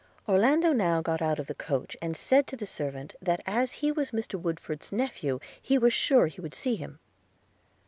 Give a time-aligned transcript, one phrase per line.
[0.27, 3.91] Orlando now got out of the coach, and said to the servant, that as he
[3.91, 6.97] was Mr.Woodford's nephew, he was sure he would see him.